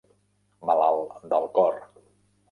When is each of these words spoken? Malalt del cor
Malalt 0.69 1.19
del 1.33 1.45
cor 1.57 1.77